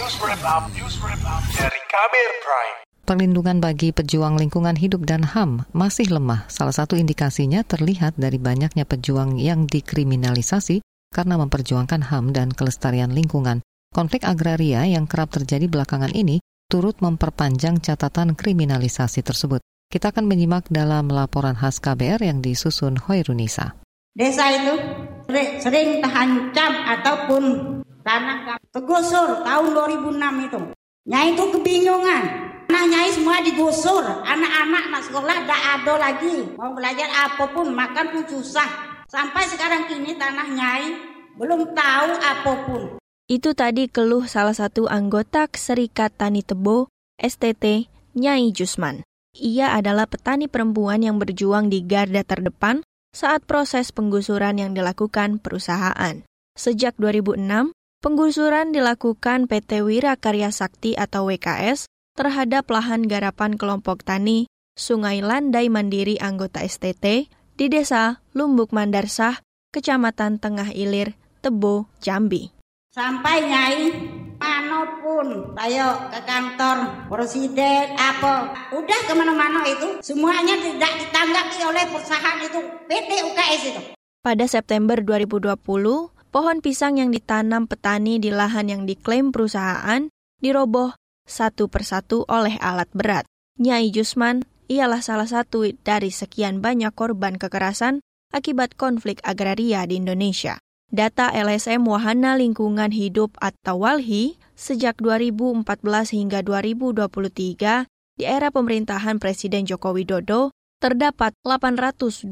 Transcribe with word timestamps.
News 0.00 0.16
Wrap 0.24 0.40
Up, 0.48 0.64
News 0.72 0.96
Wrap 1.04 1.20
Up 1.28 1.44
dari 1.60 1.76
Kamer 1.92 2.30
Prime. 2.40 2.76
Perlindungan 3.04 3.60
bagi 3.60 3.92
pejuang 3.92 4.40
lingkungan 4.40 4.72
hidup 4.72 5.04
dan 5.04 5.20
HAM 5.20 5.68
masih 5.76 6.08
lemah. 6.08 6.48
Salah 6.48 6.72
satu 6.72 6.96
indikasinya 6.96 7.60
terlihat 7.68 8.16
dari 8.16 8.40
banyaknya 8.40 8.88
pejuang 8.88 9.36
yang 9.36 9.68
dikriminalisasi 9.68 10.80
karena 11.12 11.36
memperjuangkan 11.36 12.08
HAM 12.08 12.32
dan 12.32 12.48
kelestarian 12.48 13.12
lingkungan. 13.12 13.60
Konflik 13.92 14.24
agraria 14.24 14.88
yang 14.88 15.04
kerap 15.04 15.36
terjadi 15.36 15.68
belakangan 15.68 16.16
ini 16.16 16.40
turut 16.72 16.96
memperpanjang 17.04 17.84
catatan 17.84 18.32
kriminalisasi 18.32 19.20
tersebut. 19.20 19.60
Kita 19.92 20.16
akan 20.16 20.24
menyimak 20.24 20.72
dalam 20.72 21.12
laporan 21.12 21.60
khas 21.60 21.76
KBR 21.76 22.24
yang 22.24 22.40
disusun 22.40 22.96
Hoirunisa. 22.96 23.76
Desa 24.16 24.48
itu 24.48 24.80
sering 25.60 26.00
terhancam 26.00 26.72
ataupun 26.88 27.42
tanah 28.04 28.60
tergusur 28.72 29.44
tahun 29.44 29.66
2006 29.72 30.46
itu. 30.46 30.60
Nyai 31.08 31.32
itu 31.32 31.44
kebingungan. 31.56 32.24
Anak 32.70 32.84
nyai 32.86 33.10
semua 33.10 33.42
digusur. 33.42 34.04
Anak-anak 34.04 34.82
anak 34.92 35.02
sekolah 35.08 35.36
tidak 35.42 35.62
ada 35.80 35.94
lagi. 35.98 36.36
Mau 36.54 36.70
belajar 36.70 37.08
apa 37.10 37.44
pun, 37.50 37.72
makan 37.74 38.06
pun 38.14 38.24
susah. 38.30 38.68
Sampai 39.10 39.42
sekarang 39.50 39.90
kini 39.90 40.14
tanah 40.14 40.48
nyai 40.54 40.86
belum 41.34 41.74
tahu 41.74 42.10
apa 42.14 42.52
pun. 42.68 42.82
Itu 43.26 43.54
tadi 43.54 43.86
keluh 43.86 44.26
salah 44.26 44.54
satu 44.54 44.90
anggota 44.90 45.46
Serikat 45.54 46.14
Tani 46.14 46.42
Tebo, 46.42 46.90
STT, 47.18 47.90
Nyai 48.18 48.50
Jusman. 48.50 49.06
Ia 49.38 49.78
adalah 49.78 50.10
petani 50.10 50.50
perempuan 50.50 51.06
yang 51.06 51.22
berjuang 51.22 51.70
di 51.70 51.86
garda 51.86 52.26
terdepan 52.26 52.82
saat 53.14 53.46
proses 53.46 53.94
penggusuran 53.94 54.58
yang 54.58 54.74
dilakukan 54.74 55.38
perusahaan. 55.38 56.26
Sejak 56.58 56.98
2006, 56.98 57.70
penggusuran 58.00 58.72
dilakukan 58.72 59.44
PT 59.44 59.84
Wira 59.84 60.16
Karya 60.16 60.48
Sakti 60.48 60.96
atau 60.96 61.28
WKS 61.28 61.84
terhadap 62.16 62.64
lahan 62.72 63.04
garapan 63.04 63.60
kelompok 63.60 64.02
tani 64.02 64.48
Sungai 64.72 65.20
Landai 65.20 65.68
Mandiri 65.68 66.16
anggota 66.16 66.64
STT 66.64 67.28
di 67.28 67.66
Desa 67.68 68.24
Lumbuk 68.32 68.72
Mandarsah, 68.72 69.44
Kecamatan 69.76 70.40
Tengah 70.40 70.72
Ilir, 70.72 71.12
Tebo, 71.44 71.92
Jambi. 72.00 72.48
Sampai 72.88 73.44
Nyai 73.44 73.92
mana 74.40 74.96
pun, 75.04 75.52
ayo 75.60 76.08
ke 76.08 76.20
kantor 76.24 77.04
presiden 77.12 77.92
apa, 78.00 78.56
udah 78.72 79.00
ke 79.04 79.12
mana-mana 79.12 79.60
itu 79.68 80.00
semuanya 80.00 80.56
tidak 80.56 80.88
ditanggapi 81.04 81.60
oleh 81.68 81.84
perusahaan 81.92 82.38
itu 82.40 82.60
PT 82.88 83.10
UKS 83.28 83.62
itu. 83.76 83.80
Pada 84.24 84.48
September 84.48 84.96
2020, 84.96 85.60
pohon 86.30 86.62
pisang 86.62 87.02
yang 87.02 87.10
ditanam 87.10 87.66
petani 87.66 88.22
di 88.22 88.30
lahan 88.30 88.70
yang 88.70 88.82
diklaim 88.86 89.34
perusahaan 89.34 90.08
diroboh 90.38 90.94
satu 91.26 91.66
persatu 91.66 92.26
oleh 92.26 92.56
alat 92.58 92.90
berat. 92.94 93.26
Nyai 93.60 93.92
Jusman 93.92 94.46
ialah 94.70 95.02
salah 95.02 95.26
satu 95.26 95.66
dari 95.82 96.14
sekian 96.14 96.62
banyak 96.62 96.94
korban 96.94 97.36
kekerasan 97.36 98.00
akibat 98.30 98.78
konflik 98.78 99.18
agraria 99.26 99.82
di 99.84 99.98
Indonesia. 99.98 100.56
Data 100.90 101.30
LSM 101.30 101.86
Wahana 101.86 102.34
Lingkungan 102.34 102.90
Hidup 102.90 103.38
atau 103.38 103.86
WALHI 103.86 104.38
sejak 104.58 104.98
2014 104.98 105.66
hingga 106.18 106.42
2023 106.42 107.86
di 108.18 108.24
era 108.26 108.50
pemerintahan 108.50 109.22
Presiden 109.22 109.70
Joko 109.70 109.94
Widodo 109.94 110.50
terdapat 110.82 111.30
827 111.46 112.26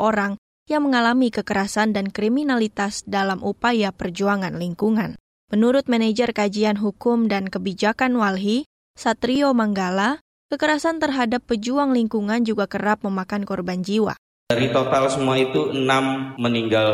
orang 0.00 0.40
yang 0.64 0.88
mengalami 0.88 1.28
kekerasan 1.28 1.92
dan 1.92 2.08
kriminalitas 2.08 3.04
dalam 3.04 3.44
upaya 3.44 3.92
perjuangan 3.92 4.56
lingkungan. 4.56 5.20
Menurut 5.52 5.86
manajer 5.86 6.32
kajian 6.32 6.80
hukum 6.80 7.28
dan 7.28 7.52
kebijakan 7.52 8.16
Walhi, 8.16 8.64
Satrio 8.96 9.52
Manggala, 9.52 10.24
kekerasan 10.48 10.98
terhadap 10.98 11.44
pejuang 11.44 11.92
lingkungan 11.92 12.42
juga 12.48 12.64
kerap 12.64 13.04
memakan 13.04 13.44
korban 13.44 13.84
jiwa. 13.84 14.16
Dari 14.48 14.72
total 14.72 15.08
semua 15.12 15.36
itu 15.40 15.72
enam 15.72 16.36
meninggal 16.40 16.90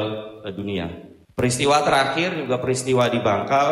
eh, 0.47 0.54
dunia. 0.54 0.86
Peristiwa 1.34 1.82
terakhir 1.86 2.47
juga 2.47 2.59
peristiwa 2.59 3.06
di 3.06 3.19
Bangkal, 3.22 3.69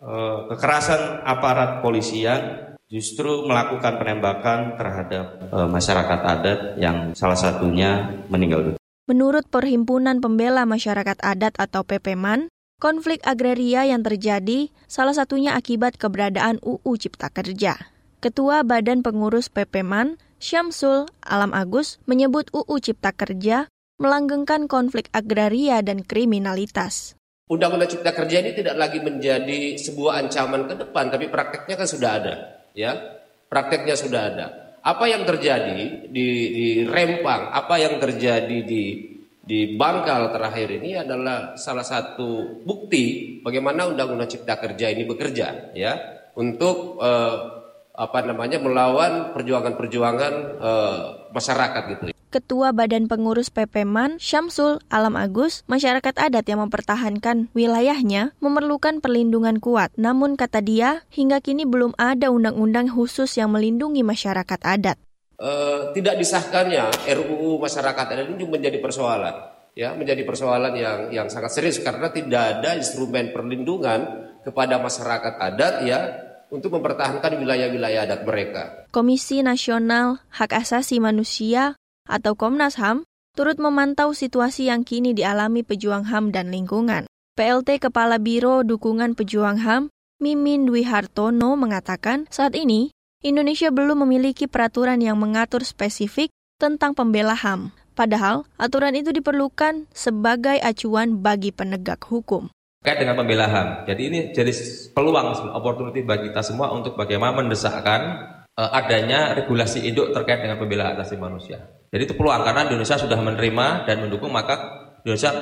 eh, 0.00 0.38
kekerasan 0.52 1.24
aparat 1.24 1.80
polisian 1.80 2.72
justru 2.92 3.48
melakukan 3.48 3.96
penembakan 3.96 4.76
terhadap 4.76 5.26
eh, 5.40 5.68
masyarakat 5.72 6.20
adat 6.20 6.60
yang 6.76 7.16
salah 7.16 7.38
satunya 7.38 8.12
meninggal 8.28 8.60
dunia. 8.70 8.81
Menurut 9.10 9.50
Perhimpunan 9.50 10.22
Pembela 10.22 10.62
Masyarakat 10.62 11.18
Adat 11.26 11.58
atau 11.58 11.82
PPMAN, 11.82 12.46
konflik 12.78 13.18
agraria 13.26 13.82
yang 13.82 14.06
terjadi 14.06 14.70
salah 14.86 15.10
satunya 15.10 15.58
akibat 15.58 15.98
keberadaan 15.98 16.62
UU 16.62 16.94
Cipta 17.02 17.26
Kerja. 17.26 17.74
Ketua 18.22 18.62
Badan 18.62 19.02
Pengurus 19.02 19.50
PPMAN, 19.50 20.22
Syamsul 20.38 21.10
Alam 21.18 21.50
Agus 21.50 21.98
menyebut 22.06 22.46
UU 22.54 22.78
Cipta 22.78 23.10
Kerja 23.10 23.66
melanggengkan 23.98 24.70
konflik 24.70 25.10
agraria 25.10 25.82
dan 25.82 26.06
kriminalitas. 26.06 27.18
Undang-Undang 27.50 27.90
Cipta 27.90 28.14
Kerja 28.14 28.38
ini 28.38 28.54
tidak 28.54 28.78
lagi 28.78 29.02
menjadi 29.02 29.82
sebuah 29.82 30.22
ancaman 30.22 30.70
ke 30.70 30.78
depan, 30.78 31.10
tapi 31.10 31.26
prakteknya 31.26 31.74
kan 31.74 31.88
sudah 31.90 32.10
ada, 32.22 32.34
ya. 32.70 32.94
Prakteknya 33.50 33.98
sudah 33.98 34.22
ada. 34.30 34.61
Apa 34.82 35.06
yang 35.06 35.22
terjadi 35.22 36.10
di, 36.10 36.28
di 36.50 36.66
Rempang, 36.82 37.54
apa 37.54 37.78
yang 37.78 38.02
terjadi 38.02 38.66
di 38.66 39.14
di 39.42 39.74
Bangkal 39.74 40.30
terakhir 40.30 40.78
ini 40.78 40.94
adalah 40.94 41.58
salah 41.58 41.82
satu 41.82 42.62
bukti 42.62 43.38
bagaimana 43.42 43.90
Undang-Undang 43.90 44.30
Cipta 44.30 44.54
Kerja 44.58 44.90
ini 44.90 45.02
bekerja, 45.02 45.74
ya, 45.74 45.92
untuk 46.38 47.02
eh, 47.02 47.62
apa 47.92 48.18
namanya 48.24 48.56
melawan 48.56 49.36
perjuangan-perjuangan 49.36 50.34
uh, 50.56 50.98
masyarakat 51.28 51.82
gitu. 51.92 52.04
Ketua 52.32 52.72
Badan 52.72 53.12
Pengurus 53.12 53.52
PPMAN 53.52 54.16
Syamsul 54.16 54.80
Alam 54.88 55.20
Agus, 55.20 55.68
masyarakat 55.68 56.16
adat 56.16 56.48
yang 56.48 56.64
mempertahankan 56.64 57.52
wilayahnya 57.52 58.32
memerlukan 58.40 59.04
perlindungan 59.04 59.60
kuat. 59.60 59.92
Namun 60.00 60.40
kata 60.40 60.64
dia, 60.64 61.04
hingga 61.12 61.44
kini 61.44 61.68
belum 61.68 61.92
ada 62.00 62.32
undang-undang 62.32 62.88
khusus 62.88 63.36
yang 63.36 63.52
melindungi 63.52 64.00
masyarakat 64.00 64.60
adat. 64.64 64.96
Uh, 65.36 65.92
tidak 65.92 66.16
disahkannya 66.16 66.88
RUU 67.12 67.60
masyarakat 67.60 68.06
adat 68.16 68.26
ini 68.32 68.48
menjadi 68.48 68.80
persoalan, 68.80 69.52
ya 69.76 69.92
menjadi 69.92 70.24
persoalan 70.24 70.72
yang 70.72 70.98
yang 71.12 71.28
sangat 71.28 71.52
serius 71.52 71.84
karena 71.84 72.08
tidak 72.08 72.40
ada 72.40 72.80
instrumen 72.80 73.28
perlindungan 73.36 74.32
kepada 74.40 74.80
masyarakat 74.80 75.34
adat 75.36 75.74
ya 75.84 76.00
untuk 76.52 76.76
mempertahankan 76.76 77.40
wilayah-wilayah 77.40 78.04
adat 78.04 78.20
mereka. 78.28 78.62
Komisi 78.92 79.40
Nasional 79.40 80.20
Hak 80.28 80.52
Asasi 80.52 81.00
Manusia 81.00 81.80
atau 82.06 82.34
Komnas 82.34 82.76
HAM 82.78 83.06
turut 83.32 83.56
memantau 83.56 84.12
situasi 84.12 84.68
yang 84.68 84.84
kini 84.84 85.16
dialami 85.16 85.64
pejuang 85.64 86.08
HAM 86.08 86.30
dan 86.34 86.52
lingkungan. 86.52 87.08
PLT 87.32 87.80
Kepala 87.80 88.20
Biro 88.20 88.60
Dukungan 88.60 89.16
Pejuang 89.16 89.64
HAM, 89.64 89.88
Mimin 90.20 90.68
Dwi 90.68 90.84
Hartono 90.84 91.56
mengatakan 91.56 92.28
saat 92.28 92.52
ini 92.52 92.92
Indonesia 93.24 93.72
belum 93.72 94.04
memiliki 94.04 94.44
peraturan 94.44 95.00
yang 95.00 95.16
mengatur 95.16 95.64
spesifik 95.64 96.28
tentang 96.60 96.92
pembela 96.92 97.32
HAM. 97.32 97.72
Padahal, 97.92 98.44
aturan 98.60 98.96
itu 98.96 99.12
diperlukan 99.12 99.88
sebagai 99.92 100.60
acuan 100.60 101.20
bagi 101.20 101.52
penegak 101.52 102.04
hukum 102.08 102.52
terkait 102.82 102.98
dengan 102.98 103.14
pembela 103.14 103.46
HAM. 103.46 103.86
Jadi 103.86 104.02
ini 104.10 104.18
jadi 104.34 104.50
peluang, 104.90 105.54
opportunity 105.54 106.02
bagi 106.02 106.34
kita 106.34 106.42
semua 106.42 106.74
untuk 106.74 106.98
bagaimana 106.98 107.38
mendesakkan 107.38 108.31
adanya 108.52 109.32
regulasi 109.32 109.88
induk 109.88 110.12
terkait 110.12 110.44
dengan 110.44 110.60
pembela 110.60 110.92
hak 110.92 111.00
asasi 111.00 111.16
manusia. 111.16 111.58
Jadi 111.92 112.08
itu 112.08 112.14
peluang 112.16 112.44
karena 112.44 112.68
Indonesia 112.68 112.96
sudah 113.00 113.16
menerima 113.20 113.88
dan 113.88 113.96
mendukung 114.04 114.32
maka 114.32 114.56
Indonesia 115.04 115.32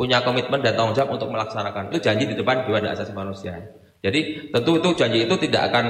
punya 0.00 0.24
komitmen 0.24 0.64
dan 0.64 0.74
tanggung 0.80 0.96
jawab 0.96 1.20
untuk 1.20 1.28
melaksanakan 1.28 1.92
itu 1.92 2.00
janji 2.00 2.24
di 2.24 2.32
depan 2.32 2.64
Dewan 2.64 2.88
Hak 2.88 2.96
Asasi 2.96 3.12
Manusia. 3.12 3.52
Jadi 4.00 4.48
tentu 4.48 4.80
itu 4.80 4.88
janji 4.96 5.28
itu 5.28 5.36
tidak 5.36 5.68
akan 5.68 5.86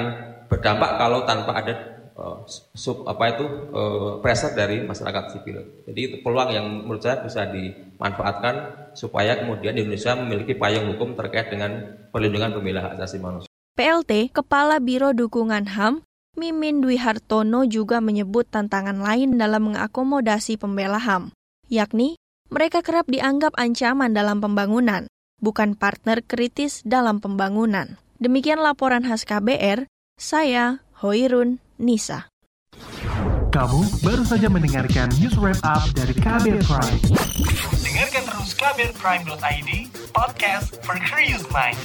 berdampak 0.51 0.99
kalau 0.99 1.23
tanpa 1.23 1.63
ada 1.63 1.75
uh, 2.19 2.43
sub 2.75 3.07
apa 3.07 3.39
itu 3.39 3.47
uh, 3.71 4.19
pressure 4.19 4.51
dari 4.59 4.83
masyarakat 4.83 5.25
sipil. 5.31 5.87
Jadi 5.87 6.01
itu 6.01 6.17
peluang 6.27 6.51
yang 6.51 6.67
menurut 6.67 7.07
saya 7.07 7.23
bisa 7.23 7.47
dimanfaatkan 7.47 8.55
supaya 8.99 9.39
kemudian 9.39 9.79
Indonesia 9.79 10.19
memiliki 10.19 10.59
payung 10.59 10.91
hukum 10.91 11.15
terkait 11.15 11.55
dengan 11.55 12.03
perlindungan 12.11 12.59
pembela 12.59 12.91
hak 12.91 12.99
asasi 12.99 13.23
manusia. 13.23 13.51
PLT 13.79 14.35
Kepala 14.35 14.83
Biro 14.83 15.15
Dukungan 15.15 15.71
HAM 15.71 16.03
Mimin 16.41 16.81
Dwi 16.81 16.97
Hartono 16.97 17.69
juga 17.69 18.01
menyebut 18.01 18.49
tantangan 18.49 18.97
lain 18.97 19.37
dalam 19.37 19.69
mengakomodasi 19.69 20.57
pembela 20.57 20.97
HAM, 20.97 21.37
yakni 21.69 22.17
mereka 22.49 22.81
kerap 22.81 23.05
dianggap 23.13 23.53
ancaman 23.61 24.17
dalam 24.17 24.41
pembangunan, 24.41 25.05
bukan 25.45 25.77
partner 25.77 26.25
kritis 26.25 26.81
dalam 26.81 27.21
pembangunan. 27.21 28.01
Demikian 28.17 28.65
laporan 28.65 29.05
khas 29.05 29.29
KBR, 29.29 29.85
saya 30.17 30.81
Hoirun 31.05 31.61
Nisa. 31.77 32.33
Kamu 33.53 34.01
baru 34.01 34.25
saja 34.25 34.49
mendengarkan 34.49 35.13
news 35.21 35.37
wrap 35.37 35.61
up 35.61 35.85
dari 35.93 36.17
Kabel 36.17 36.57
Prime. 36.65 37.01
Dengarkan 37.85 38.23
terus 38.33 38.51
kabelprime.id, 38.57 39.71
podcast 40.17 40.73
for 40.89 40.97
curious 41.05 41.45
mind. 41.53 41.77